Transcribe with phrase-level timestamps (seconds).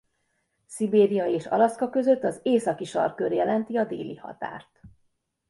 [0.65, 4.79] Szibéria és Alaszka között az északi sarkkör jelenti a déli határt.